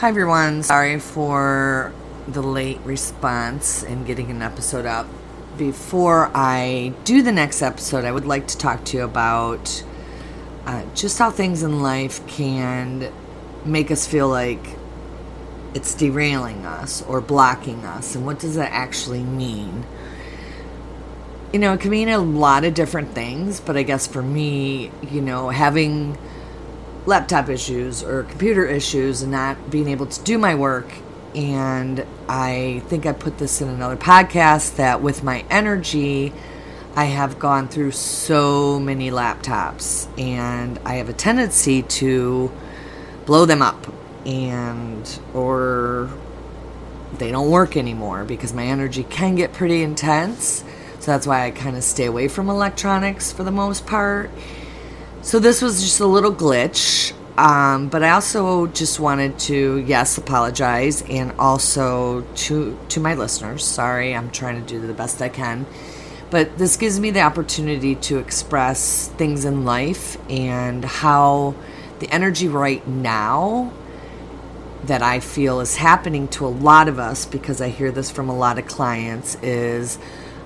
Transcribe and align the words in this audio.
Hi, 0.00 0.08
everyone. 0.08 0.62
Sorry 0.62 0.98
for 0.98 1.92
the 2.26 2.42
late 2.42 2.80
response 2.86 3.84
and 3.84 4.06
getting 4.06 4.30
an 4.30 4.40
episode 4.40 4.86
up. 4.86 5.06
Before 5.58 6.30
I 6.32 6.94
do 7.04 7.20
the 7.20 7.32
next 7.32 7.60
episode, 7.60 8.06
I 8.06 8.10
would 8.10 8.24
like 8.24 8.46
to 8.46 8.56
talk 8.56 8.82
to 8.86 8.96
you 8.96 9.04
about 9.04 9.84
uh, 10.64 10.86
just 10.94 11.18
how 11.18 11.30
things 11.30 11.62
in 11.62 11.82
life 11.82 12.26
can 12.26 13.12
make 13.66 13.90
us 13.90 14.06
feel 14.06 14.26
like 14.26 14.64
it's 15.74 15.92
derailing 15.92 16.64
us 16.64 17.02
or 17.02 17.20
blocking 17.20 17.84
us, 17.84 18.14
and 18.14 18.24
what 18.24 18.38
does 18.38 18.54
that 18.54 18.72
actually 18.72 19.22
mean? 19.22 19.84
You 21.52 21.58
know, 21.58 21.74
it 21.74 21.80
can 21.80 21.90
mean 21.90 22.08
a 22.08 22.16
lot 22.16 22.64
of 22.64 22.72
different 22.72 23.12
things, 23.12 23.60
but 23.60 23.76
I 23.76 23.82
guess 23.82 24.06
for 24.06 24.22
me, 24.22 24.92
you 25.10 25.20
know, 25.20 25.50
having 25.50 26.16
laptop 27.06 27.48
issues 27.48 28.02
or 28.02 28.24
computer 28.24 28.66
issues 28.66 29.22
and 29.22 29.32
not 29.32 29.70
being 29.70 29.88
able 29.88 30.06
to 30.06 30.22
do 30.22 30.38
my 30.38 30.54
work. 30.54 30.92
And 31.34 32.04
I 32.28 32.82
think 32.88 33.06
I 33.06 33.12
put 33.12 33.38
this 33.38 33.60
in 33.60 33.68
another 33.68 33.96
podcast 33.96 34.76
that 34.76 35.00
with 35.00 35.22
my 35.22 35.44
energy, 35.50 36.32
I 36.96 37.04
have 37.04 37.38
gone 37.38 37.68
through 37.68 37.92
so 37.92 38.80
many 38.80 39.10
laptops 39.10 40.08
and 40.18 40.78
I 40.84 40.94
have 40.94 41.08
a 41.08 41.12
tendency 41.12 41.82
to 41.82 42.50
blow 43.26 43.44
them 43.44 43.62
up 43.62 43.86
and 44.26 45.20
or 45.32 46.10
they 47.18 47.30
don't 47.30 47.50
work 47.50 47.76
anymore 47.76 48.24
because 48.24 48.52
my 48.52 48.64
energy 48.64 49.04
can 49.04 49.36
get 49.36 49.52
pretty 49.52 49.82
intense. 49.82 50.64
So 50.98 51.12
that's 51.12 51.26
why 51.26 51.46
I 51.46 51.50
kind 51.52 51.76
of 51.76 51.84
stay 51.84 52.06
away 52.06 52.28
from 52.28 52.48
electronics 52.48 53.32
for 53.32 53.44
the 53.44 53.50
most 53.50 53.86
part. 53.86 54.30
So 55.22 55.38
this 55.38 55.60
was 55.60 55.82
just 55.82 56.00
a 56.00 56.06
little 56.06 56.34
glitch. 56.34 57.12
Um, 57.36 57.88
but 57.88 58.02
I 58.02 58.10
also 58.10 58.66
just 58.66 59.00
wanted 59.00 59.38
to, 59.40 59.78
yes, 59.78 60.18
apologize, 60.18 61.02
and 61.08 61.32
also 61.38 62.22
to 62.34 62.78
to 62.90 63.00
my 63.00 63.14
listeners. 63.14 63.64
Sorry, 63.64 64.14
I'm 64.14 64.30
trying 64.30 64.60
to 64.60 64.66
do 64.66 64.86
the 64.86 64.92
best 64.92 65.22
I 65.22 65.30
can, 65.30 65.64
but 66.30 66.58
this 66.58 66.76
gives 66.76 67.00
me 67.00 67.10
the 67.10 67.22
opportunity 67.22 67.94
to 67.94 68.18
express 68.18 69.08
things 69.08 69.46
in 69.46 69.64
life 69.64 70.18
and 70.28 70.84
how 70.84 71.54
the 72.00 72.10
energy 72.10 72.48
right 72.48 72.86
now 72.86 73.72
that 74.84 75.02
I 75.02 75.20
feel 75.20 75.60
is 75.60 75.76
happening 75.76 76.28
to 76.28 76.46
a 76.46 76.48
lot 76.48 76.88
of 76.88 76.98
us 76.98 77.24
because 77.24 77.60
I 77.62 77.68
hear 77.68 77.90
this 77.90 78.10
from 78.10 78.28
a 78.28 78.36
lot 78.36 78.58
of 78.58 78.66
clients 78.66 79.36
is 79.36 79.98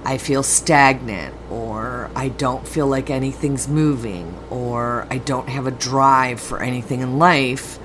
I 0.04 0.18
feel 0.18 0.42
stagnant, 0.42 1.34
or 1.50 2.10
I 2.14 2.28
don't 2.28 2.68
feel 2.68 2.86
like 2.86 3.08
anything's 3.08 3.66
moving, 3.68 4.34
or 4.50 5.06
I 5.10 5.18
don't 5.18 5.48
have 5.48 5.66
a 5.66 5.70
drive 5.70 6.40
for 6.40 6.62
anything 6.62 7.00
in 7.00 7.18
life 7.18 7.78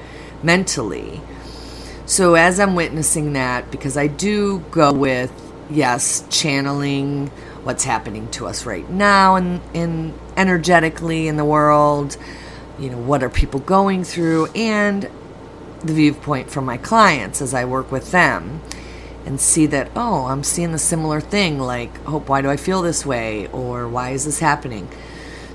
mentally. 0.44 1.22
So, 2.06 2.36
as 2.36 2.60
I'm 2.60 2.76
witnessing 2.76 3.34
that, 3.34 3.72
because 3.72 3.96
I 3.96 4.08
do 4.08 4.60
go 4.72 4.92
with, 4.92 5.32
yes, 5.70 6.26
channeling 6.30 7.28
what's 7.64 7.84
happening 7.84 8.30
to 8.32 8.48
us 8.48 8.66
right 8.66 8.90
now 8.90 9.36
and 9.36 9.62
in 9.74 10.14
energetically 10.36 11.28
in 11.28 11.38
the 11.38 11.46
world, 11.46 12.18
you 12.80 12.90
know, 12.90 12.98
what 12.98 13.24
are 13.24 13.30
people 13.30 13.60
going 13.62 14.04
through, 14.04 14.48
and 14.56 15.10
the 15.82 15.94
viewpoint 15.94 16.50
from 16.50 16.66
my 16.66 16.78
clients 16.78 17.42
as 17.42 17.54
I 17.54 17.64
work 17.64 17.92
with 17.92 18.12
them 18.12 18.62
and 19.26 19.40
see 19.40 19.66
that, 19.68 19.92
oh, 19.96 20.26
I'm 20.26 20.44
seeing 20.44 20.72
the 20.72 20.80
similar 20.80 21.22
thing, 21.22 21.60
like, 21.60 21.92
oh, 22.08 22.20
why 22.20 22.42
do 22.42 22.50
I 22.50 22.58
feel 22.58 22.82
this 22.82 23.06
way? 23.06 23.48
Or 23.48 23.88
why 23.88 24.12
is 24.12 24.26
this 24.26 24.40
happening? 24.40 24.88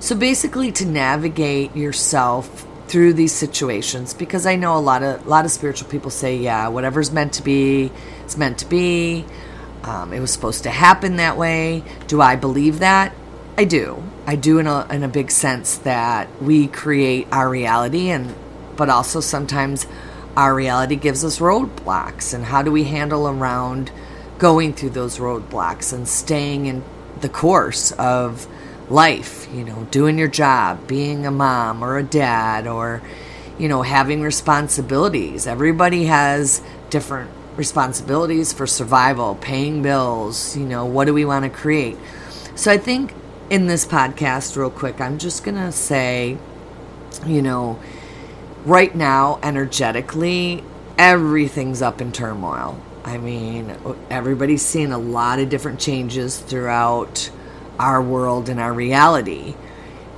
So 0.01 0.15
basically 0.15 0.71
to 0.73 0.85
navigate 0.85 1.75
yourself 1.75 2.67
through 2.89 3.15
these 3.15 3.33
situations 3.33 4.13
because 4.15 4.47
I 4.47 4.57
know 4.57 4.77
a 4.77 4.79
lot 4.79 5.03
of 5.03 5.27
a 5.27 5.29
lot 5.29 5.45
of 5.45 5.51
spiritual 5.51 5.89
people 5.89 6.11
say, 6.11 6.37
yeah, 6.37 6.69
whatever's 6.69 7.11
meant 7.11 7.33
to 7.35 7.43
be, 7.43 7.91
it's 8.23 8.37
meant 8.37 8.59
to 8.59 8.67
be. 8.67 9.25
Um, 9.83 10.13
it 10.13 10.21
was 10.21 10.31
supposed 10.31 10.63
to 10.63 10.71
happen 10.71 11.17
that 11.17 11.37
way. 11.37 11.83
Do 12.07 12.21
I 12.21 12.37
believe 12.37 12.79
that? 12.79 13.15
I 13.57 13.65
do. 13.65 14.03
I 14.27 14.37
do 14.37 14.59
in 14.59 14.67
a 14.67 14.87
in 14.91 15.03
a 15.03 15.09
big 15.09 15.31
sense 15.31 15.79
that 15.79 16.29
we 16.43 16.67
create 16.67 17.29
our 17.31 17.49
reality, 17.49 18.11
and 18.11 18.35
but 18.77 18.89
also 18.89 19.21
sometimes 19.21 19.87
our 20.37 20.55
reality 20.55 20.97
gives 20.97 21.25
us 21.25 21.39
roadblocks 21.39 22.35
and 22.35 22.47
how 22.47 22.63
do 22.63 22.71
we 22.73 22.85
handle 22.85 23.29
around 23.29 23.91
going 24.39 24.73
through 24.73 24.91
those 24.91 25.19
roadblocks 25.19 25.93
and 25.93 26.09
staying 26.09 26.67
in 26.67 26.83
the 27.21 27.29
course 27.29 27.93
of 27.93 28.47
life 28.91 29.49
you 29.55 29.65
know 29.65 29.87
doing 29.91 30.19
your 30.19 30.29
job 30.29 30.87
being 30.87 31.25
a 31.25 31.31
mom 31.31 31.83
or 31.83 31.97
a 31.97 32.03
dad 32.03 32.67
or 32.67 33.01
you 33.59 33.69
know 33.69 33.83
having 33.83 34.21
responsibilities. 34.23 35.47
Everybody 35.47 36.05
has 36.07 36.63
different 36.91 37.31
responsibilities 37.57 38.53
for 38.53 38.67
survival 38.67 39.37
paying 39.37 39.81
bills 39.81 40.57
you 40.57 40.67
know 40.67 40.85
what 40.85 41.05
do 41.05 41.15
we 41.15 41.25
want 41.25 41.45
to 41.45 41.51
create? 41.51 41.97
So 42.57 42.73
i 42.73 42.79
think 42.79 43.15
in 43.51 43.67
this 43.67 43.87
podcast 43.87 44.57
real 44.57 44.71
quick 44.71 45.01
i'm 45.01 45.19
just 45.19 45.45
going 45.45 45.57
to 45.57 45.71
say 45.71 46.37
you 47.27 47.43
know 47.43 47.79
right 48.65 48.95
now, 48.95 49.39
energetically, 49.43 50.65
everything's 50.99 51.83
up 51.83 52.01
in 52.01 52.13
turmoil. 52.13 52.81
I 53.05 53.19
mean, 53.19 53.77
everybody's 54.11 54.63
seeing 54.63 54.93
a 54.93 54.99
lot 54.99 55.39
of 55.39 55.49
different 55.49 55.79
changes 55.79 56.39
throughout 56.39 57.31
our 57.79 58.01
world 58.01 58.49
and 58.49 58.59
our 58.59 58.73
reality. 58.73 59.55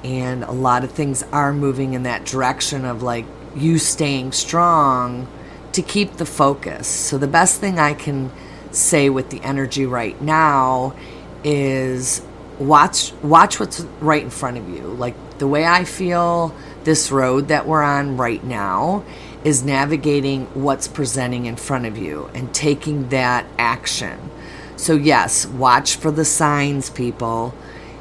And 0.04 0.44
a 0.44 0.52
lot 0.52 0.84
of 0.84 0.92
things 0.92 1.24
are 1.32 1.52
moving 1.52 1.94
in 1.94 2.04
that 2.04 2.24
direction 2.24 2.84
of 2.84 3.02
like 3.02 3.24
you 3.56 3.78
staying 3.78 4.32
strong 4.32 5.26
to 5.72 5.82
keep 5.82 6.16
the 6.16 6.26
focus. 6.26 6.86
So, 6.86 7.18
the 7.18 7.26
best 7.26 7.60
thing 7.60 7.78
I 7.78 7.94
can 7.94 8.30
say 8.70 9.10
with 9.10 9.30
the 9.30 9.40
energy 9.42 9.86
right 9.86 10.20
now 10.20 10.94
is 11.42 12.22
watch 12.58 13.12
watch 13.22 13.58
what's 13.58 13.80
right 14.00 14.22
in 14.22 14.30
front 14.30 14.58
of 14.58 14.68
you. 14.68 14.82
Like 14.82 15.14
the 15.38 15.48
way 15.48 15.66
I 15.66 15.84
feel 15.84 16.54
this 16.86 17.10
road 17.10 17.48
that 17.48 17.66
we're 17.66 17.82
on 17.82 18.16
right 18.16 18.42
now 18.42 19.04
is 19.44 19.62
navigating 19.62 20.46
what's 20.54 20.88
presenting 20.88 21.44
in 21.44 21.56
front 21.56 21.84
of 21.84 21.98
you 21.98 22.30
and 22.32 22.54
taking 22.54 23.10
that 23.10 23.44
action. 23.58 24.30
So, 24.76 24.94
yes, 24.94 25.46
watch 25.46 25.96
for 25.96 26.10
the 26.10 26.24
signs, 26.24 26.88
people. 26.88 27.54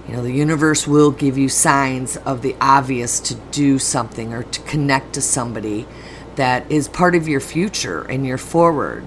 You 0.07 0.13
know, 0.13 0.21
the 0.21 0.31
universe 0.31 0.87
will 0.87 1.11
give 1.11 1.37
you 1.37 1.49
signs 1.49 2.15
of 2.17 2.43
the 2.43 2.55
obvious 2.61 3.19
to 3.21 3.35
do 3.51 3.79
something 3.79 4.33
or 4.33 4.43
to 4.43 4.61
connect 4.61 5.13
to 5.13 5.21
somebody 5.21 5.87
that 6.35 6.69
is 6.71 6.87
part 6.87 7.15
of 7.15 7.27
your 7.27 7.39
future 7.39 8.03
and 8.03 8.25
your 8.25 8.37
forward. 8.37 9.03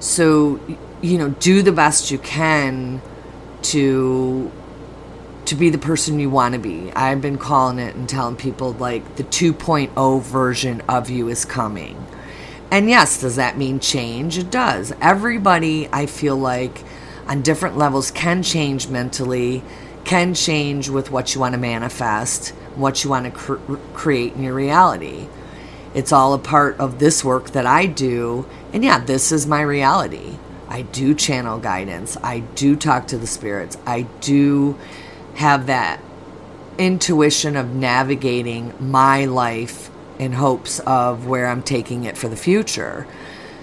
So, 0.00 0.60
you 1.00 1.18
know, 1.18 1.30
do 1.30 1.62
the 1.62 1.72
best 1.72 2.10
you 2.10 2.18
can 2.18 3.00
to 3.62 4.50
to 5.48 5.54
be 5.54 5.70
the 5.70 5.78
person 5.78 6.20
you 6.20 6.28
want 6.28 6.52
to 6.52 6.60
be. 6.60 6.92
I've 6.92 7.22
been 7.22 7.38
calling 7.38 7.78
it 7.78 7.94
and 7.94 8.06
telling 8.06 8.36
people 8.36 8.72
like 8.74 9.16
the 9.16 9.24
2.0 9.24 10.22
version 10.22 10.82
of 10.82 11.08
you 11.08 11.28
is 11.28 11.46
coming. 11.46 12.06
And 12.70 12.90
yes, 12.90 13.22
does 13.22 13.36
that 13.36 13.56
mean 13.56 13.80
change? 13.80 14.36
It 14.36 14.50
does. 14.50 14.92
Everybody, 15.00 15.88
I 15.90 16.04
feel 16.04 16.36
like, 16.36 16.84
on 17.26 17.40
different 17.40 17.78
levels 17.78 18.10
can 18.10 18.42
change 18.42 18.88
mentally, 18.88 19.62
can 20.04 20.34
change 20.34 20.90
with 20.90 21.10
what 21.10 21.34
you 21.34 21.40
want 21.40 21.54
to 21.54 21.58
manifest, 21.58 22.50
what 22.74 23.02
you 23.02 23.08
want 23.08 23.24
to 23.24 23.30
cr- 23.30 23.76
create 23.94 24.34
in 24.34 24.42
your 24.42 24.54
reality. 24.54 25.28
It's 25.94 26.12
all 26.12 26.34
a 26.34 26.38
part 26.38 26.78
of 26.78 26.98
this 26.98 27.24
work 27.24 27.52
that 27.52 27.64
I 27.64 27.86
do. 27.86 28.46
And 28.74 28.84
yeah, 28.84 28.98
this 28.98 29.32
is 29.32 29.46
my 29.46 29.62
reality. 29.62 30.36
I 30.68 30.82
do 30.82 31.14
channel 31.14 31.58
guidance. 31.58 32.18
I 32.22 32.40
do 32.40 32.76
talk 32.76 33.06
to 33.08 33.16
the 33.16 33.26
spirits. 33.26 33.78
I 33.86 34.02
do 34.20 34.78
have 35.38 35.66
that 35.66 36.00
intuition 36.78 37.56
of 37.56 37.72
navigating 37.72 38.74
my 38.80 39.24
life 39.24 39.88
in 40.18 40.32
hopes 40.32 40.80
of 40.80 41.28
where 41.28 41.46
I'm 41.46 41.62
taking 41.62 42.02
it 42.02 42.18
for 42.18 42.28
the 42.28 42.36
future. 42.36 43.06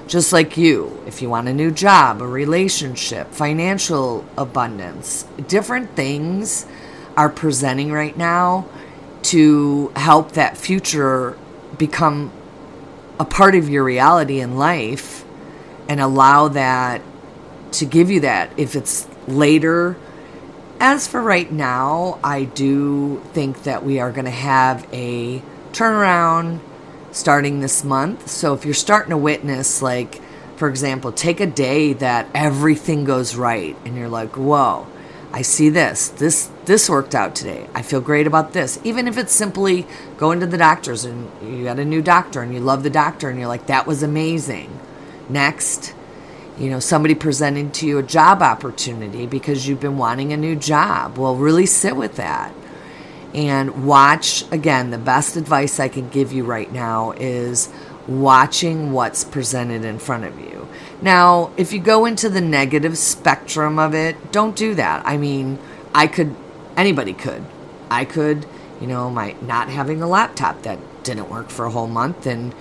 Just 0.08 0.32
like 0.32 0.55
you, 0.55 1.03
if 1.05 1.22
you 1.22 1.29
want 1.29 1.50
a 1.50 1.53
new 1.53 1.72
job, 1.72 2.22
a 2.22 2.28
relationship, 2.28 3.32
financial 3.32 4.23
abundance, 4.38 5.23
different 5.50 5.97
things 5.97 6.66
are 7.17 7.29
presenting 7.29 7.91
right 7.91 8.16
now 8.16 8.70
to 9.23 9.91
help 9.97 10.32
that 10.32 10.55
future 10.55 11.38
become 11.78 12.32
a 13.20 13.26
part 13.26 13.53
of 13.53 13.67
your 13.67 13.84
reality 13.84 14.40
in 14.40 14.55
life 14.55 15.26
and 15.90 16.00
allow 16.00 16.47
that 16.47 17.02
to 17.72 17.85
give 17.85 18.09
you 18.09 18.22
that 18.22 18.50
if 18.58 18.78
it's 18.78 19.09
later 19.28 19.97
as 20.80 21.08
for 21.08 21.22
right 21.22 21.52
now, 21.52 22.20
I 22.24 22.44
do 22.44 23.22
think 23.34 23.64
that 23.64 23.84
we 23.84 24.00
are 24.00 24.12
going 24.12 24.26
to 24.26 24.32
have 24.32 24.88
a 24.92 25.42
turnaround 25.72 26.60
starting 27.12 27.60
this 27.60 27.84
month. 27.84 28.30
So 28.30 28.54
if 28.54 28.66
you're 28.66 28.74
starting 28.74 29.12
to 29.12 29.18
witness, 29.18 29.82
like, 29.82 30.22
for 30.58 30.70
example, 30.70 31.12
take 31.12 31.40
a 31.40 31.46
day 31.46 31.94
that 31.94 32.28
everything 32.34 33.04
goes 33.04 33.36
right 33.36 33.76
and 33.86 33.96
you're 33.96 34.10
like, 34.10 34.36
whoa, 34.38 34.88
I 35.32 35.42
see 35.42 35.70
this. 35.70 36.10
This 36.10 36.50
this 36.64 36.90
worked 36.90 37.14
out 37.14 37.36
today. 37.36 37.68
I 37.76 37.82
feel 37.82 38.02
great 38.02 38.26
about 38.26 38.54
this. 38.54 38.80
Even 38.84 39.08
if 39.08 39.18
it's 39.18 39.34
simply 39.34 39.86
going 40.18 40.40
to 40.40 40.46
the 40.46 40.58
doctors 40.58 41.04
and 41.04 41.30
you 41.44 41.66
got 41.66 41.78
a 41.78 41.86
new 41.86 42.02
doctor 42.02 42.42
and 42.42 42.54
you 42.54 42.60
love 42.60 42.84
the 42.84 42.90
doctor 42.90 43.30
and 43.30 43.38
you're 43.38 43.48
like 43.48 43.68
that 43.68 43.86
was 43.86 44.02
amazing. 44.02 44.80
Next, 45.28 45.94
you 46.57 46.69
know, 46.69 46.79
somebody 46.79 47.16
presenting 47.16 47.72
to 47.72 47.87
you 47.87 47.97
a 47.97 48.03
job 48.03 48.41
opportunity 48.41 49.25
because 49.25 49.67
you've 49.67 49.79
been 49.81 49.97
wanting 49.97 50.31
a 50.31 50.37
new 50.37 50.55
job. 50.55 51.17
Well, 51.17 51.35
really 51.35 51.66
sit 51.66 51.96
with 51.96 52.16
that. 52.16 52.53
And 53.34 53.85
watch 53.85 54.49
again, 54.52 54.91
the 54.91 54.97
best 54.97 55.35
advice 55.35 55.79
I 55.79 55.90
can 55.90 56.07
give 56.09 56.31
you 56.31 56.46
right 56.46 56.72
now 56.72 57.11
is 57.11 57.69
watching 58.07 58.91
what's 58.93 59.23
presented 59.23 59.84
in 59.84 59.99
front 59.99 60.23
of 60.23 60.40
you. 60.40 60.67
Now, 61.02 61.52
if 61.57 61.73
you 61.73 61.79
go 61.79 62.05
into 62.05 62.29
the 62.29 62.40
negative 62.40 62.97
spectrum 62.97 63.78
of 63.78 63.93
it, 63.93 64.31
don't 64.31 64.55
do 64.55 64.75
that. 64.75 65.05
I 65.05 65.17
mean, 65.17 65.59
I 65.93 66.07
could, 66.07 66.35
anybody 66.78 67.13
could. 67.13 67.43
I 67.90 68.05
could, 68.05 68.46
you 68.79 68.87
know, 68.87 69.09
my 69.09 69.35
not 69.41 69.69
having 69.69 70.02
a 70.02 70.07
laptop 70.07 70.61
that 70.61 70.79
didn't 71.03 71.29
work 71.29 71.49
for 71.49 71.66
a 71.66 71.72
whole 71.72 71.87
month 71.87 72.25
and 72.25 72.55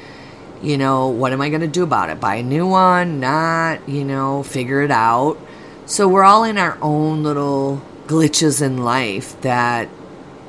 you 0.64 0.78
know, 0.78 1.08
what 1.08 1.32
am 1.32 1.42
I 1.42 1.50
going 1.50 1.60
to 1.60 1.68
do 1.68 1.82
about 1.82 2.08
it? 2.08 2.18
Buy 2.18 2.36
a 2.36 2.42
new 2.42 2.66
one? 2.66 3.20
Not, 3.20 3.86
you 3.88 4.04
know, 4.04 4.42
figure 4.42 4.80
it 4.82 4.90
out. 4.90 5.38
So 5.86 6.08
we're 6.08 6.24
all 6.24 6.44
in 6.44 6.56
our 6.56 6.78
own 6.80 7.22
little 7.22 7.82
glitches 8.06 8.62
in 8.62 8.78
life 8.78 9.38
that 9.42 9.88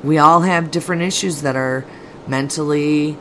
we 0.02 0.16
all 0.18 0.40
have 0.40 0.70
different 0.70 1.02
issues 1.02 1.42
that 1.42 1.56
are 1.56 1.84
mentally 2.26 3.18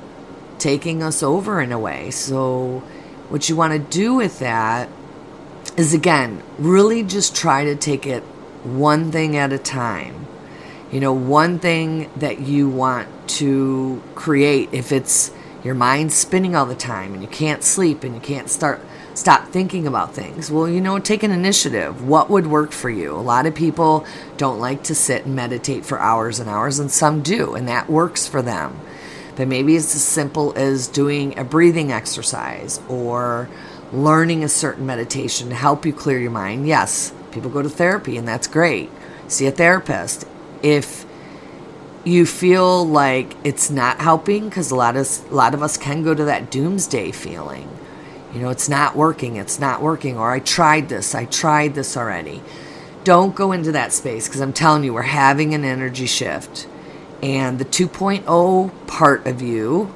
taking 0.58 1.04
us 1.04 1.22
over 1.22 1.60
in 1.60 1.74
a 1.74 1.80
way. 1.80 2.12
So 2.12 2.80
what 3.28 3.50
you 3.50 3.58
want 3.58 3.74
to 3.74 3.80
do 3.80 4.14
with 4.14 4.40
that 4.40 4.88
is 5.76 5.94
again, 5.94 6.42
really 6.58 7.04
just 7.04 7.36
try 7.36 7.66
to 7.66 7.76
take 7.76 8.06
it 8.06 8.24
one 8.64 9.12
thing 9.12 9.36
at 9.36 9.52
a 9.52 9.58
time. 9.58 10.26
You 10.92 11.02
know, 11.02 11.14
one 11.14 11.60
thing 11.60 12.10
that 12.18 12.40
you 12.40 12.70
want 12.70 13.10
to 13.28 14.02
create, 14.14 14.70
if 14.72 14.94
it's 14.94 15.32
your 15.66 15.76
mind's 15.76 16.14
spinning 16.14 16.56
all 16.56 16.68
the 16.68 16.76
time 16.76 17.14
and 17.14 17.24
you 17.24 17.28
can't 17.28 17.64
sleep 17.64 18.04
and 18.04 18.14
you 18.14 18.22
can't 18.22 18.50
start 18.50 18.80
stop 19.16 19.48
thinking 19.48 19.88
about 19.88 20.14
things. 20.14 20.52
Well, 20.52 20.70
you 20.70 20.80
know, 20.80 21.00
take 21.00 21.24
an 21.24 21.32
initiative. 21.32 22.06
What 22.06 22.30
would 22.30 22.48
work 22.48 22.72
for 22.72 22.90
you? 22.90 23.16
A 23.16 23.18
lot 23.18 23.46
of 23.46 23.56
people 23.56 24.06
don't 24.38 24.60
like 24.60 24.84
to 24.84 24.96
sit 24.96 25.26
and 25.26 25.36
meditate 25.36 25.86
for 25.86 26.00
hours 26.00 26.40
and 26.40 26.50
hours, 26.50 26.80
and 26.80 26.92
some 26.92 27.22
do, 27.22 27.56
and 27.56 27.68
that 27.68 27.90
works 27.90 28.28
for 28.28 28.42
them. 28.42 28.80
But 29.36 29.48
maybe 29.48 29.76
it's 29.76 29.96
as 29.96 30.04
simple 30.04 30.54
as 30.56 30.88
doing 30.88 31.38
a 31.40 31.44
breathing 31.44 31.92
exercise 31.92 32.80
or 32.88 33.50
learning 33.92 34.44
a 34.44 34.50
certain 34.50 34.86
meditation 34.86 35.50
to 35.50 35.56
help 35.56 35.86
you 35.86 35.94
clear 35.94 36.20
your 36.20 36.32
mind. 36.32 36.68
Yes, 36.68 37.14
people 37.32 37.50
go 37.50 37.62
to 37.62 37.70
therapy, 37.70 38.18
and 38.18 38.28
that's 38.28 38.48
great. 38.48 38.90
See 39.28 39.48
a 39.48 39.52
therapist. 39.52 40.28
If 40.62 41.05
you 42.06 42.26
feel 42.26 42.86
like 42.86 43.36
it's 43.44 43.70
not 43.70 44.00
helping, 44.00 44.48
because 44.48 44.72
a 44.72 44.76
lot 44.76 44.96
of 44.96 45.32
a 45.32 45.36
lot 45.36 45.54
of 45.54 45.62
us 45.62 45.76
can 45.76 46.04
go 46.04 46.14
to 46.14 46.26
that 46.26 46.52
doomsday 46.52 47.12
feeling. 47.12 47.68
You 48.34 48.42
know, 48.42 48.50
it's 48.50 48.70
not 48.70 48.96
working, 48.96 49.38
it's 49.38 49.60
not 49.60 49.82
working, 49.82 50.18
or 50.18 50.32
I 50.32 50.40
tried 50.40 50.90
this, 50.90 51.16
I 51.16 51.26
tried 51.26 51.74
this 51.74 51.98
already. 51.98 52.42
Don't 53.04 53.36
go 53.36 53.52
into 53.52 53.72
that 53.72 53.94
space 53.94 54.28
because 54.28 54.42
I'm 54.42 54.54
telling 54.54 54.84
you, 54.84 54.94
we're 54.94 55.04
having 55.04 55.54
an 55.54 55.64
energy 55.64 56.06
shift 56.06 56.68
and 57.22 57.60
the 57.60 57.66
2.0 57.66 58.88
part 58.88 59.26
of 59.26 59.42
you 59.42 59.94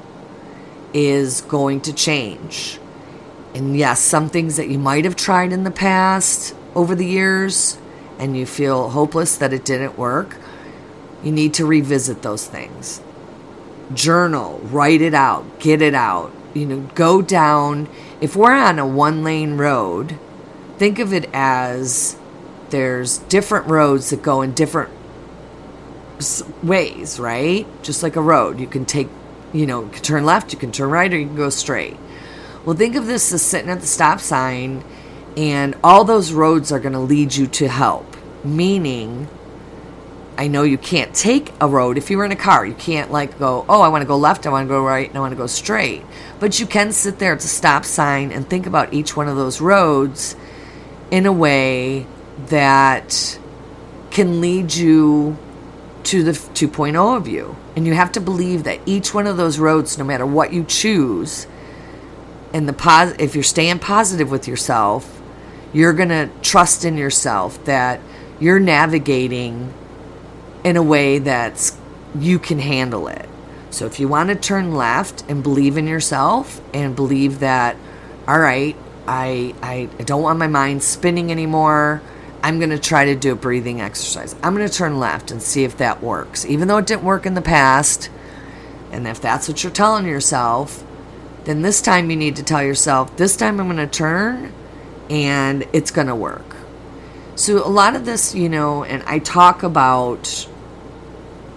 is 0.92 1.42
going 1.42 1.80
to 1.82 1.92
change. 1.92 2.78
And 3.54 3.76
yes, 3.76 4.00
some 4.00 4.28
things 4.28 4.56
that 4.56 4.68
you 4.68 4.78
might 4.78 5.04
have 5.04 5.16
tried 5.16 5.52
in 5.52 5.64
the 5.64 5.70
past 5.70 6.54
over 6.74 6.94
the 6.94 7.06
years 7.06 7.78
and 8.18 8.36
you 8.36 8.46
feel 8.46 8.90
hopeless 8.90 9.36
that 9.36 9.52
it 9.52 9.64
didn't 9.64 9.98
work, 9.98 10.36
you 11.22 11.32
need 11.32 11.54
to 11.54 11.66
revisit 11.66 12.22
those 12.22 12.46
things. 12.46 13.00
Journal, 13.92 14.58
write 14.64 15.00
it 15.00 15.14
out, 15.14 15.60
get 15.60 15.82
it 15.82 15.94
out. 15.94 16.32
You 16.54 16.66
know, 16.66 16.80
go 16.94 17.22
down. 17.22 17.88
If 18.20 18.34
we're 18.34 18.54
on 18.54 18.78
a 18.78 18.86
one 18.86 19.22
lane 19.22 19.56
road, 19.56 20.18
think 20.78 20.98
of 20.98 21.12
it 21.12 21.28
as 21.32 22.16
there's 22.70 23.18
different 23.18 23.66
roads 23.66 24.10
that 24.10 24.22
go 24.22 24.42
in 24.42 24.52
different 24.52 24.90
ways, 26.62 27.18
right? 27.18 27.66
Just 27.82 28.02
like 28.02 28.16
a 28.16 28.22
road. 28.22 28.60
You 28.60 28.66
can 28.66 28.84
take, 28.84 29.08
you 29.52 29.66
know, 29.66 29.84
you 29.84 30.00
turn 30.00 30.24
left, 30.24 30.52
you 30.52 30.58
can 30.58 30.72
turn 30.72 30.90
right, 30.90 31.12
or 31.12 31.18
you 31.18 31.26
can 31.26 31.36
go 31.36 31.50
straight. 31.50 31.96
Well, 32.64 32.76
think 32.76 32.94
of 32.96 33.06
this 33.06 33.32
as 33.32 33.42
sitting 33.42 33.70
at 33.70 33.80
the 33.80 33.86
stop 33.86 34.20
sign, 34.20 34.84
and 35.36 35.76
all 35.82 36.04
those 36.04 36.32
roads 36.32 36.70
are 36.72 36.80
going 36.80 36.92
to 36.92 36.98
lead 36.98 37.34
you 37.34 37.46
to 37.46 37.68
help. 37.68 38.16
Meaning, 38.44 39.28
I 40.40 40.46
know 40.46 40.62
you 40.62 40.78
can't 40.78 41.14
take 41.14 41.52
a 41.60 41.68
road 41.68 41.98
if 41.98 42.08
you 42.08 42.16
were 42.16 42.24
in 42.24 42.32
a 42.32 42.36
car. 42.36 42.64
You 42.64 42.72
can't 42.72 43.12
like 43.12 43.38
go, 43.38 43.66
oh, 43.68 43.82
I 43.82 43.88
want 43.88 44.00
to 44.00 44.06
go 44.06 44.16
left, 44.16 44.46
I 44.46 44.48
want 44.48 44.66
to 44.66 44.74
go 44.74 44.82
right, 44.82 45.06
and 45.06 45.14
I 45.14 45.20
want 45.20 45.32
to 45.32 45.36
go 45.36 45.46
straight. 45.46 46.02
But 46.38 46.58
you 46.58 46.64
can 46.64 46.92
sit 46.92 47.18
there 47.18 47.34
at 47.34 47.40
the 47.40 47.46
stop 47.46 47.84
sign 47.84 48.32
and 48.32 48.48
think 48.48 48.66
about 48.66 48.94
each 48.94 49.14
one 49.14 49.28
of 49.28 49.36
those 49.36 49.60
roads 49.60 50.34
in 51.10 51.26
a 51.26 51.32
way 51.32 52.06
that 52.46 53.38
can 54.10 54.40
lead 54.40 54.72
you 54.72 55.36
to 56.04 56.22
the 56.22 56.30
2.0 56.30 57.18
of 57.18 57.28
you. 57.28 57.54
And 57.76 57.86
you 57.86 57.92
have 57.92 58.12
to 58.12 58.20
believe 58.22 58.64
that 58.64 58.80
each 58.86 59.12
one 59.12 59.26
of 59.26 59.36
those 59.36 59.58
roads, 59.58 59.98
no 59.98 60.04
matter 60.04 60.24
what 60.24 60.54
you 60.54 60.64
choose, 60.64 61.46
and 62.54 62.66
the 62.66 62.72
pos- 62.72 63.14
if 63.18 63.34
you're 63.34 63.44
staying 63.44 63.80
positive 63.80 64.30
with 64.30 64.48
yourself, 64.48 65.20
you're 65.74 65.92
going 65.92 66.08
to 66.08 66.30
trust 66.40 66.86
in 66.86 66.96
yourself 66.96 67.62
that 67.66 68.00
you're 68.40 68.58
navigating 68.58 69.74
in 70.64 70.76
a 70.76 70.82
way 70.82 71.18
that's 71.18 71.76
you 72.14 72.38
can 72.38 72.58
handle 72.58 73.08
it. 73.08 73.28
So 73.70 73.86
if 73.86 74.00
you 74.00 74.08
want 74.08 74.30
to 74.30 74.34
turn 74.34 74.74
left 74.74 75.24
and 75.28 75.42
believe 75.42 75.76
in 75.76 75.86
yourself 75.86 76.60
and 76.74 76.96
believe 76.96 77.40
that 77.40 77.76
all 78.26 78.38
right, 78.38 78.76
I 79.06 79.54
I 79.62 79.88
don't 80.04 80.22
want 80.22 80.38
my 80.38 80.46
mind 80.46 80.82
spinning 80.82 81.30
anymore. 81.30 82.02
I'm 82.42 82.58
going 82.58 82.70
to 82.70 82.78
try 82.78 83.04
to 83.06 83.14
do 83.14 83.32
a 83.32 83.36
breathing 83.36 83.80
exercise. 83.80 84.34
I'm 84.42 84.54
going 84.54 84.66
to 84.66 84.72
turn 84.72 84.98
left 84.98 85.30
and 85.30 85.42
see 85.42 85.64
if 85.64 85.76
that 85.76 86.02
works. 86.02 86.46
Even 86.46 86.68
though 86.68 86.78
it 86.78 86.86
didn't 86.86 87.02
work 87.04 87.26
in 87.26 87.34
the 87.34 87.42
past, 87.42 88.08
and 88.90 89.06
if 89.06 89.20
that's 89.20 89.46
what 89.46 89.62
you're 89.62 89.72
telling 89.72 90.06
yourself, 90.06 90.84
then 91.44 91.62
this 91.62 91.82
time 91.82 92.10
you 92.10 92.16
need 92.16 92.36
to 92.36 92.42
tell 92.42 92.62
yourself, 92.62 93.14
this 93.16 93.36
time 93.36 93.60
I'm 93.60 93.66
going 93.66 93.76
to 93.76 93.86
turn 93.86 94.52
and 95.10 95.66
it's 95.72 95.90
going 95.90 96.06
to 96.06 96.14
work. 96.14 96.56
So, 97.40 97.66
a 97.66 97.72
lot 97.72 97.96
of 97.96 98.04
this, 98.04 98.34
you 98.34 98.50
know, 98.50 98.84
and 98.84 99.02
I 99.04 99.18
talk 99.18 99.62
about, 99.62 100.46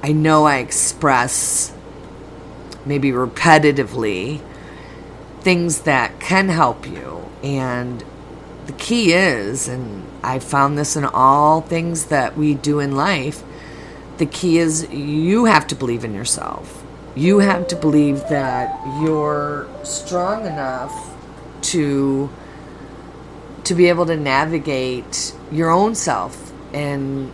I 0.02 0.14
know 0.14 0.46
I 0.46 0.60
express 0.60 1.74
maybe 2.86 3.12
repetitively 3.12 4.40
things 5.42 5.82
that 5.82 6.22
can 6.22 6.48
help 6.48 6.88
you. 6.88 7.30
And 7.44 8.02
the 8.66 8.72
key 8.72 9.12
is, 9.12 9.68
and 9.68 10.08
I 10.24 10.40
found 10.40 10.78
this 10.78 10.96
in 10.96 11.04
all 11.04 11.60
things 11.60 12.06
that 12.06 12.38
we 12.38 12.54
do 12.54 12.80
in 12.80 12.96
life, 12.96 13.44
the 14.20 14.26
key 14.26 14.60
is 14.60 14.90
you 14.90 15.44
have 15.44 15.68
to 15.68 15.76
believe 15.76 16.06
in 16.06 16.14
yourself. 16.14 16.82
You 17.14 17.40
have 17.40 17.68
to 17.68 17.76
believe 17.76 18.22
that 18.30 18.82
you're 19.02 19.68
strong 19.84 20.46
enough 20.46 21.14
to 21.64 22.30
to 23.66 23.76
be 23.76 23.90
able 23.90 24.06
to 24.06 24.18
navigate 24.18 25.34
your 25.52 25.70
own 25.70 25.96
self 25.96 26.52
and 26.74 27.32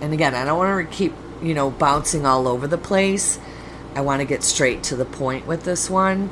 and 0.00 0.12
again, 0.12 0.34
I 0.34 0.44
don't 0.44 0.58
want 0.58 0.88
to 0.88 0.96
keep, 0.96 1.12
you 1.42 1.54
know, 1.54 1.72
bouncing 1.72 2.24
all 2.24 2.46
over 2.46 2.68
the 2.68 2.78
place. 2.78 3.40
I 3.96 4.00
want 4.00 4.20
to 4.20 4.24
get 4.24 4.44
straight 4.44 4.84
to 4.84 4.96
the 4.96 5.04
point 5.04 5.44
with 5.44 5.64
this 5.64 5.90
one 5.90 6.30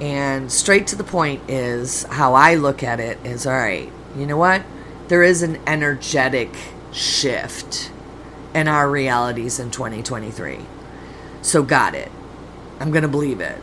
and 0.00 0.50
straight 0.50 0.88
to 0.88 0.96
the 0.96 1.04
point 1.04 1.48
is 1.48 2.02
how 2.04 2.34
I 2.34 2.56
look 2.56 2.82
at 2.82 2.98
it 3.00 3.18
is 3.24 3.46
all 3.46 3.52
right, 3.52 3.90
you 4.16 4.26
know 4.26 4.36
what? 4.36 4.62
There 5.08 5.22
is 5.22 5.42
an 5.42 5.60
energetic 5.66 6.50
shift 6.92 7.92
in 8.54 8.68
our 8.68 8.90
realities 8.90 9.58
in 9.58 9.70
2023. 9.70 10.58
So, 11.42 11.62
got 11.62 11.94
it. 11.94 12.10
I'm 12.80 12.90
to 13.02 13.08
believe 13.08 13.40
it. 13.40 13.60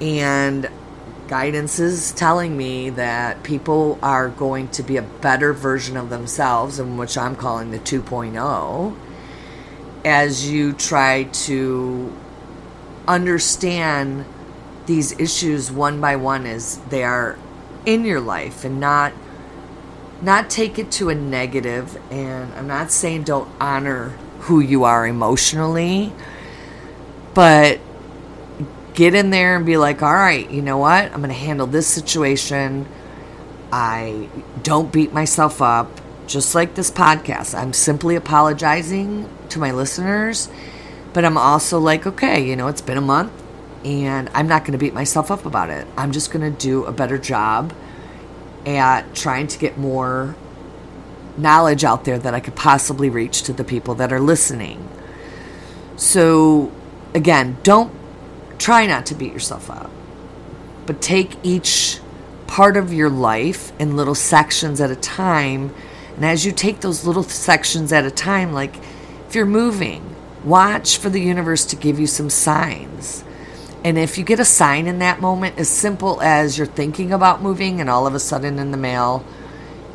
And 0.00 0.68
guidance 1.28 1.78
is 1.78 2.12
telling 2.12 2.56
me 2.56 2.90
that 2.90 3.42
people 3.42 3.98
are 4.02 4.28
going 4.28 4.68
to 4.68 4.82
be 4.82 4.96
a 4.96 5.02
better 5.02 5.52
version 5.52 5.96
of 5.96 6.10
themselves, 6.10 6.78
in 6.78 6.96
which 6.96 7.16
I'm 7.16 7.36
calling 7.36 7.70
the 7.70 7.78
2.0, 7.78 8.96
as 10.04 10.48
you 10.48 10.72
try 10.72 11.24
to 11.24 12.12
understand 13.06 14.24
these 14.86 15.18
issues 15.18 15.70
one 15.72 16.00
by 16.00 16.16
one 16.16 16.46
as 16.46 16.78
they 16.88 17.04
are 17.04 17.38
in 17.86 18.04
your 18.04 18.20
life 18.20 18.64
and 18.64 18.80
not 18.80 19.12
not 20.22 20.48
take 20.48 20.78
it 20.78 20.90
to 20.90 21.10
a 21.10 21.14
negative. 21.14 21.98
And 22.10 22.54
I'm 22.54 22.66
not 22.66 22.90
saying 22.90 23.24
don't 23.24 23.48
honor 23.60 24.10
who 24.40 24.60
you 24.60 24.84
are 24.84 25.06
emotionally 25.06 26.12
but 27.34 27.80
get 28.94 29.14
in 29.14 29.30
there 29.30 29.56
and 29.56 29.66
be 29.66 29.76
like 29.76 30.02
all 30.02 30.14
right 30.14 30.50
you 30.50 30.62
know 30.62 30.78
what 30.78 31.04
I'm 31.12 31.18
going 31.18 31.28
to 31.28 31.34
handle 31.34 31.66
this 31.66 31.86
situation 31.86 32.86
I 33.72 34.28
don't 34.62 34.92
beat 34.92 35.12
myself 35.12 35.60
up 35.60 36.00
just 36.26 36.54
like 36.54 36.74
this 36.74 36.90
podcast. 36.90 37.54
I'm 37.54 37.72
simply 37.72 38.16
apologizing 38.16 39.28
to 39.50 39.58
my 39.58 39.72
listeners, 39.72 40.48
but 41.12 41.24
I'm 41.24 41.36
also 41.36 41.78
like, 41.78 42.06
okay, 42.06 42.46
you 42.46 42.56
know, 42.56 42.68
it's 42.68 42.80
been 42.80 42.96
a 42.96 43.02
month 43.02 43.32
and 43.84 44.30
I'm 44.32 44.46
not 44.46 44.62
going 44.62 44.72
to 44.72 44.78
beat 44.78 44.94
myself 44.94 45.30
up 45.30 45.44
about 45.44 45.70
it. 45.70 45.86
I'm 45.96 46.12
just 46.12 46.30
going 46.30 46.50
to 46.50 46.58
do 46.58 46.84
a 46.84 46.92
better 46.92 47.18
job 47.18 47.74
at 48.64 49.14
trying 49.14 49.46
to 49.48 49.58
get 49.58 49.76
more 49.76 50.34
knowledge 51.36 51.84
out 51.84 52.04
there 52.04 52.18
that 52.18 52.32
I 52.32 52.40
could 52.40 52.56
possibly 52.56 53.10
reach 53.10 53.42
to 53.42 53.52
the 53.52 53.64
people 53.64 53.94
that 53.96 54.12
are 54.12 54.20
listening. 54.20 54.88
So, 55.96 56.72
again, 57.12 57.58
don't 57.62 57.92
try 58.58 58.86
not 58.86 59.06
to 59.06 59.14
beat 59.14 59.32
yourself 59.32 59.70
up, 59.70 59.90
but 60.86 61.00
take 61.00 61.36
each 61.42 62.00
part 62.46 62.76
of 62.76 62.92
your 62.92 63.10
life 63.10 63.72
in 63.80 63.96
little 63.96 64.14
sections 64.14 64.80
at 64.80 64.90
a 64.90 64.96
time. 64.96 65.74
And 66.16 66.24
as 66.24 66.44
you 66.44 66.52
take 66.52 66.80
those 66.80 67.06
little 67.06 67.22
sections 67.22 67.92
at 67.92 68.04
a 68.04 68.10
time, 68.10 68.52
like 68.52 68.76
if 69.28 69.34
you're 69.34 69.46
moving, 69.46 70.14
watch 70.44 70.98
for 70.98 71.10
the 71.10 71.20
universe 71.20 71.64
to 71.66 71.76
give 71.76 71.98
you 71.98 72.06
some 72.06 72.30
signs. 72.30 73.24
And 73.82 73.98
if 73.98 74.16
you 74.16 74.24
get 74.24 74.40
a 74.40 74.44
sign 74.44 74.86
in 74.86 75.00
that 75.00 75.20
moment, 75.20 75.58
as 75.58 75.68
simple 75.68 76.20
as 76.22 76.56
you're 76.56 76.66
thinking 76.66 77.12
about 77.12 77.42
moving, 77.42 77.80
and 77.80 77.90
all 77.90 78.06
of 78.06 78.14
a 78.14 78.20
sudden 78.20 78.58
in 78.58 78.70
the 78.70 78.78
mail, 78.78 79.24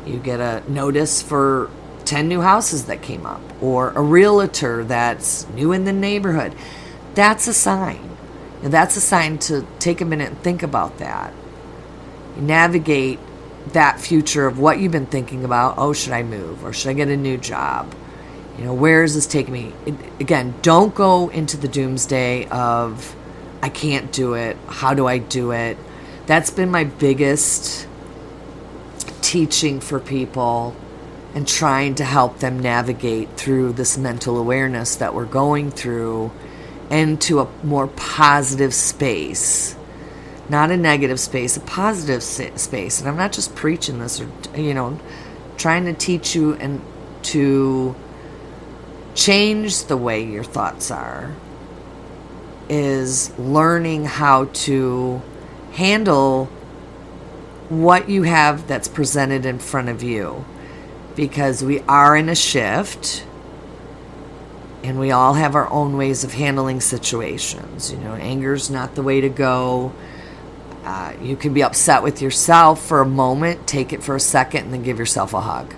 you 0.06 0.18
get 0.18 0.38
a 0.38 0.62
notice 0.68 1.20
for 1.20 1.70
10 2.04 2.28
new 2.28 2.40
houses 2.40 2.86
that 2.86 3.02
came 3.02 3.26
up, 3.26 3.40
or 3.60 3.90
a 3.90 4.00
realtor 4.00 4.84
that's 4.84 5.48
new 5.50 5.72
in 5.72 5.84
the 5.84 5.92
neighborhood, 5.92 6.54
that's 7.14 7.48
a 7.48 7.54
sign. 7.54 8.09
And 8.62 8.72
that's 8.72 8.96
a 8.96 9.00
sign 9.00 9.38
to 9.38 9.66
take 9.78 10.00
a 10.00 10.04
minute 10.04 10.28
and 10.28 10.38
think 10.42 10.62
about 10.62 10.98
that. 10.98 11.32
Navigate 12.36 13.18
that 13.72 14.00
future 14.00 14.46
of 14.46 14.58
what 14.58 14.78
you've 14.78 14.92
been 14.92 15.06
thinking 15.06 15.44
about. 15.44 15.74
Oh, 15.78 15.92
should 15.92 16.12
I 16.12 16.22
move? 16.22 16.64
Or 16.64 16.72
should 16.72 16.90
I 16.90 16.92
get 16.92 17.08
a 17.08 17.16
new 17.16 17.36
job? 17.36 17.94
You 18.58 18.64
know, 18.64 18.74
where 18.74 19.02
is 19.02 19.14
this 19.14 19.26
taking 19.26 19.52
me? 19.52 19.72
It, 19.86 19.94
again, 20.20 20.54
don't 20.62 20.94
go 20.94 21.28
into 21.28 21.56
the 21.56 21.68
doomsday 21.68 22.46
of, 22.48 23.16
I 23.62 23.68
can't 23.68 24.12
do 24.12 24.34
it. 24.34 24.56
How 24.66 24.92
do 24.94 25.06
I 25.06 25.18
do 25.18 25.52
it? 25.52 25.78
That's 26.26 26.50
been 26.50 26.70
my 26.70 26.84
biggest 26.84 27.86
teaching 29.22 29.80
for 29.80 30.00
people 30.00 30.74
and 31.34 31.46
trying 31.46 31.94
to 31.94 32.04
help 32.04 32.40
them 32.40 32.58
navigate 32.58 33.36
through 33.36 33.72
this 33.72 33.96
mental 33.96 34.36
awareness 34.36 34.96
that 34.96 35.14
we're 35.14 35.24
going 35.24 35.70
through 35.70 36.30
into 36.90 37.40
a 37.40 37.48
more 37.62 37.86
positive 37.86 38.74
space. 38.74 39.76
Not 40.48 40.70
a 40.70 40.76
negative 40.76 41.20
space 41.20 41.56
a 41.56 41.60
positive 41.60 42.22
space. 42.22 43.00
And 43.00 43.08
i'm 43.08 43.16
not 43.16 43.32
just 43.32 43.54
preaching 43.54 44.00
this 44.00 44.20
or 44.20 44.28
you 44.56 44.74
know 44.74 44.98
trying 45.56 45.84
to 45.84 45.92
teach 45.92 46.34
you 46.34 46.54
and 46.54 46.80
to 47.22 47.94
change 49.14 49.84
the 49.84 49.96
way 49.96 50.24
your 50.24 50.44
thoughts 50.44 50.90
are 50.90 51.34
is 52.68 53.36
learning 53.38 54.04
how 54.04 54.46
to 54.46 55.20
handle 55.72 56.46
what 57.68 58.08
you 58.08 58.22
have 58.22 58.66
that's 58.66 58.88
presented 58.88 59.44
in 59.44 59.58
front 59.58 59.88
of 59.88 60.02
you. 60.02 60.44
Because 61.16 61.62
we 61.62 61.80
are 61.80 62.16
in 62.16 62.28
a 62.28 62.34
shift 62.34 63.24
and 64.82 64.98
we 64.98 65.10
all 65.10 65.34
have 65.34 65.54
our 65.54 65.70
own 65.70 65.96
ways 65.96 66.24
of 66.24 66.32
handling 66.32 66.80
situations. 66.80 67.92
You 67.92 67.98
know, 67.98 68.14
anger's 68.14 68.70
not 68.70 68.94
the 68.94 69.02
way 69.02 69.20
to 69.20 69.28
go. 69.28 69.92
Uh, 70.84 71.12
you 71.20 71.36
can 71.36 71.52
be 71.52 71.62
upset 71.62 72.02
with 72.02 72.22
yourself 72.22 72.84
for 72.84 73.00
a 73.00 73.06
moment, 73.06 73.66
take 73.66 73.92
it 73.92 74.02
for 74.02 74.16
a 74.16 74.20
second, 74.20 74.64
and 74.64 74.74
then 74.74 74.82
give 74.82 74.98
yourself 74.98 75.34
a 75.34 75.40
hug. 75.40 75.74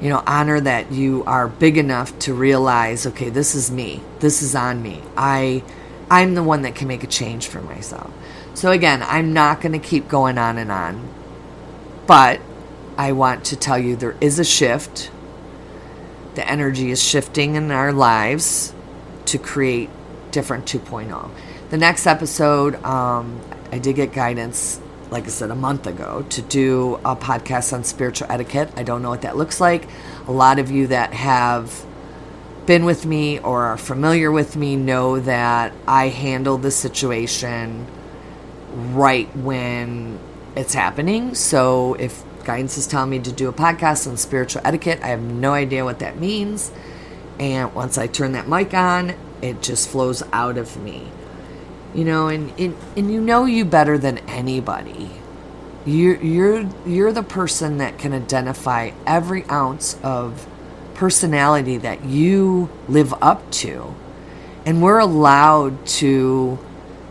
You 0.00 0.10
know, 0.10 0.22
honor 0.26 0.60
that 0.60 0.92
you 0.92 1.24
are 1.24 1.48
big 1.48 1.78
enough 1.78 2.18
to 2.20 2.34
realize, 2.34 3.06
okay, 3.06 3.30
this 3.30 3.54
is 3.54 3.70
me. 3.70 4.02
This 4.18 4.42
is 4.42 4.54
on 4.54 4.82
me. 4.82 5.02
I, 5.16 5.62
I'm 6.10 6.34
the 6.34 6.42
one 6.42 6.62
that 6.62 6.74
can 6.74 6.88
make 6.88 7.04
a 7.04 7.06
change 7.06 7.46
for 7.46 7.62
myself. 7.62 8.12
So 8.54 8.70
again, 8.72 9.02
I'm 9.02 9.32
not 9.32 9.60
going 9.60 9.72
to 9.72 9.78
keep 9.78 10.08
going 10.08 10.38
on 10.38 10.58
and 10.58 10.72
on, 10.72 11.08
but 12.06 12.40
I 12.98 13.12
want 13.12 13.44
to 13.46 13.56
tell 13.56 13.78
you 13.78 13.96
there 13.96 14.16
is 14.20 14.38
a 14.38 14.44
shift. 14.44 15.10
The 16.36 16.46
energy 16.46 16.90
is 16.90 17.02
shifting 17.02 17.54
in 17.54 17.70
our 17.70 17.94
lives 17.94 18.74
to 19.24 19.38
create 19.38 19.88
different 20.32 20.66
2.0. 20.66 21.30
The 21.70 21.78
next 21.78 22.06
episode, 22.06 22.74
um, 22.84 23.40
I 23.72 23.78
did 23.78 23.96
get 23.96 24.12
guidance, 24.12 24.78
like 25.10 25.24
I 25.24 25.28
said, 25.28 25.50
a 25.50 25.54
month 25.54 25.86
ago 25.86 26.26
to 26.28 26.42
do 26.42 26.96
a 27.06 27.16
podcast 27.16 27.72
on 27.72 27.84
spiritual 27.84 28.30
etiquette. 28.30 28.70
I 28.76 28.82
don't 28.82 29.00
know 29.00 29.08
what 29.08 29.22
that 29.22 29.38
looks 29.38 29.62
like. 29.62 29.88
A 30.28 30.32
lot 30.32 30.58
of 30.58 30.70
you 30.70 30.88
that 30.88 31.14
have 31.14 31.86
been 32.66 32.84
with 32.84 33.06
me 33.06 33.38
or 33.38 33.64
are 33.64 33.78
familiar 33.78 34.30
with 34.30 34.56
me 34.56 34.76
know 34.76 35.18
that 35.18 35.72
I 35.88 36.08
handle 36.08 36.58
the 36.58 36.70
situation 36.70 37.86
right 38.74 39.34
when 39.38 40.18
it's 40.54 40.74
happening. 40.74 41.34
So 41.34 41.94
if 41.94 42.22
guidance 42.46 42.78
is 42.78 42.86
telling 42.86 43.10
me 43.10 43.18
to 43.18 43.32
do 43.32 43.48
a 43.48 43.52
podcast 43.52 44.08
on 44.08 44.16
spiritual 44.16 44.62
etiquette, 44.64 45.00
I 45.02 45.08
have 45.08 45.20
no 45.20 45.52
idea 45.52 45.84
what 45.84 45.98
that 45.98 46.18
means. 46.18 46.70
And 47.38 47.74
once 47.74 47.98
I 47.98 48.06
turn 48.06 48.32
that 48.32 48.48
mic 48.48 48.72
on, 48.72 49.14
it 49.42 49.60
just 49.60 49.88
flows 49.88 50.22
out 50.32 50.56
of 50.56 50.76
me. 50.78 51.08
You 51.94 52.04
know, 52.04 52.28
and, 52.28 52.58
and, 52.58 52.76
and 52.96 53.12
you 53.12 53.20
know 53.20 53.44
you 53.44 53.64
better 53.64 53.98
than 53.98 54.18
anybody. 54.28 55.10
You're, 55.84 56.16
you're, 56.22 56.68
you're 56.86 57.12
the 57.12 57.22
person 57.22 57.78
that 57.78 57.98
can 57.98 58.12
identify 58.12 58.92
every 59.06 59.44
ounce 59.44 59.98
of 60.02 60.46
personality 60.94 61.76
that 61.78 62.04
you 62.04 62.70
live 62.88 63.12
up 63.20 63.50
to. 63.52 63.94
And 64.64 64.82
we're 64.82 64.98
allowed 64.98 65.86
to 65.86 66.58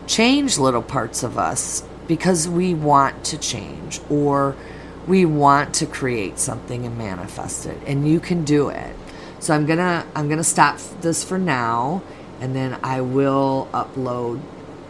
change 0.06 0.58
little 0.58 0.82
parts 0.82 1.22
of 1.22 1.38
us 1.38 1.86
because 2.06 2.48
we 2.48 2.74
want 2.74 3.24
to 3.24 3.38
change 3.38 4.00
or 4.08 4.56
we 5.06 5.24
want 5.24 5.74
to 5.74 5.86
create 5.86 6.38
something 6.38 6.84
and 6.84 6.98
manifest 6.98 7.66
it 7.66 7.78
and 7.86 8.08
you 8.08 8.20
can 8.20 8.44
do 8.44 8.68
it. 8.68 8.96
So 9.38 9.54
i'm 9.54 9.66
gonna 9.66 10.06
i'm 10.14 10.28
gonna 10.28 10.44
stop 10.44 10.78
this 11.00 11.22
for 11.22 11.38
now 11.38 12.02
and 12.40 12.54
then 12.54 12.78
i 12.82 13.00
will 13.00 13.68
upload 13.72 14.40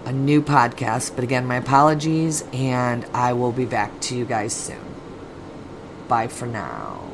a 0.04 0.12
new 0.12 0.40
podcast. 0.42 1.14
But 1.14 1.24
again 1.24 1.46
my 1.46 1.56
apologies 1.56 2.44
and 2.52 3.04
i 3.12 3.32
will 3.32 3.52
be 3.52 3.66
back 3.66 4.00
to 4.02 4.16
you 4.16 4.24
guys 4.24 4.52
soon. 4.52 4.94
Bye 6.08 6.28
for 6.28 6.46
now 6.46 7.05